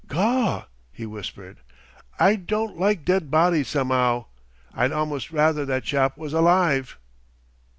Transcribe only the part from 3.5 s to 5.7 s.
some'ow! I'd almost rather